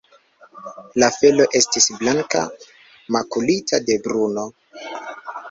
La 1.03 1.09
felo 1.17 1.45
estis 1.59 1.87
blanka, 1.99 2.41
makulita 3.17 3.83
de 3.91 4.01
bruno. 4.09 4.49